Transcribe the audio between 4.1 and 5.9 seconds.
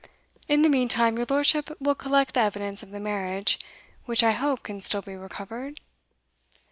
I hope can still be recovered?"